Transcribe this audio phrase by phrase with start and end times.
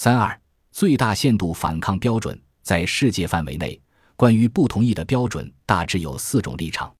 [0.00, 3.82] 三二最大限度反抗标准在世界范围内，
[4.14, 6.94] 关于不同意的标准大致有四种立场。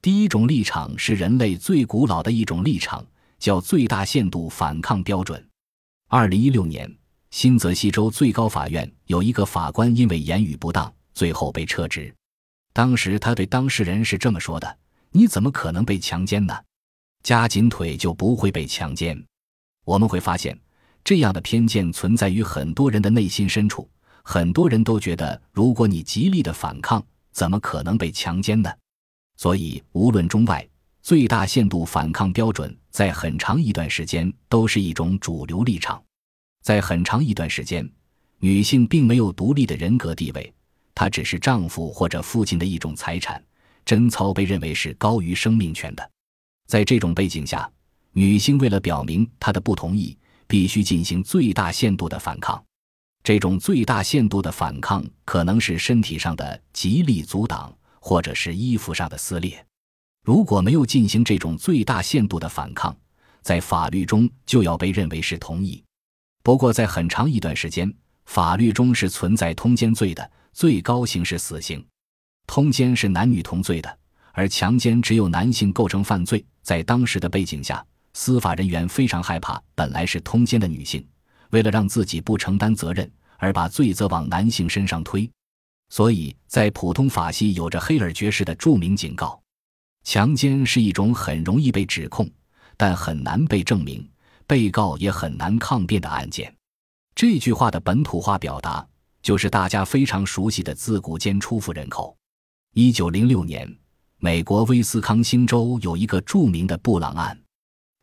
[0.00, 3.04] 第一种立场是人类最古老的一种立场，
[3.40, 5.44] 叫最大限度反抗标准。
[6.06, 6.88] 二零一六年，
[7.32, 12.14] 新泽西州最高法院有一个法官因为言语不当，最后被撤职。
[12.72, 14.78] 当时他对当事人是这么说的
[15.10, 16.56] ：“你怎么可能被强奸呢？
[17.24, 19.20] 夹紧腿就不会被强奸。”
[19.84, 20.56] 我们会发现。
[21.06, 23.88] 这样的偏见存在于很多人的内心深处，
[24.24, 28.68] 很多人都觉得，如果你极力的反抗，怎么可能被强奸呢？
[29.36, 30.68] 所以，无论中外，
[31.02, 36.02] 最大限度反抗标准在很长一段时间都是一种主流立场。
[36.64, 37.88] 在很长一段时间，
[38.40, 40.52] 女性并没有独立的人格地位，
[40.92, 43.40] 她只是丈夫或者父亲的一种财产，
[43.84, 46.10] 贞操被认为是高于生命权的。
[46.66, 47.70] 在这种背景下，
[48.10, 50.18] 女性为了表明她的不同意。
[50.46, 52.62] 必须进行最大限度的反抗，
[53.22, 59.64] 这种最大限度的反抗可能是身体上的极力阻挡，或者是衣服上的撕裂。
[60.24, 62.96] 如果没有进行这种最大限度的反抗，
[63.42, 65.82] 在法律中就要被认为是同意。
[66.42, 67.92] 不过，在很长一段时间，
[68.24, 71.84] 法律中是存在通奸罪的，最高刑是死刑。
[72.46, 73.98] 通奸是男女同罪的，
[74.32, 76.44] 而强奸只有男性构成犯罪。
[76.62, 77.84] 在当时的背景下。
[78.18, 81.06] 司法人员非常害怕本来是通奸的女性，
[81.50, 85.30] 为了让自己不承担责任而把罪责往男性身上推，
[85.90, 89.38] 所以在普通法系有着黑尔爵士的著名警告：
[90.02, 92.26] 强奸是一种很容易被指控，
[92.78, 94.08] 但很难被证明，
[94.46, 96.52] 被告也很难抗辩的案件。
[97.14, 98.84] 这句话的本土化表达
[99.20, 102.16] 就是大家非常熟悉的自古奸出妇人口。
[102.72, 103.70] 一九零六年，
[104.16, 107.38] 美国威斯康星州有一个著名的布朗案。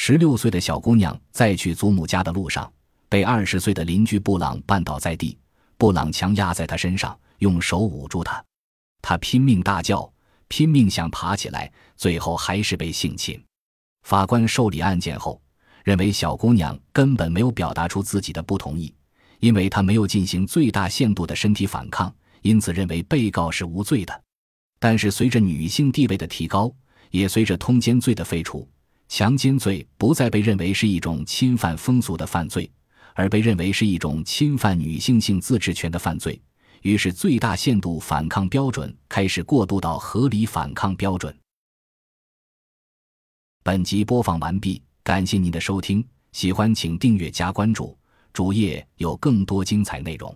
[0.00, 2.72] 十六岁的小姑娘在去祖母家的路上，
[3.08, 5.36] 被二十岁的邻居布朗绊倒在地。
[5.76, 8.42] 布朗强压在她身上，用手捂住她。
[9.02, 10.10] 她拼命大叫，
[10.46, 13.44] 拼命想爬起来，最后还是被性侵。
[14.06, 15.42] 法官受理案件后，
[15.82, 18.94] 认为小姑娘根本没有表达出自己的不同意，
[19.40, 24.22] 因为她没有进行最大限度的身体反抗，因此认为被告是无罪的。
[24.78, 26.72] 但是，随着女性地位的提高，
[27.10, 28.66] 也随着通奸罪的废除。
[29.08, 32.70] 强奸罪不再被认为是一种侵犯风俗的犯罪，
[33.14, 36.40] 而被认为是一种侵犯女性性自治权的犯罪。
[36.82, 41.36] 于是，最大限度反抗标准开始过渡到合理反抗标准。
[43.64, 47.98] 本集播放完毕，感谢您的收听，喜欢请订阅加关注，
[48.32, 50.34] 主页有更多精彩内容。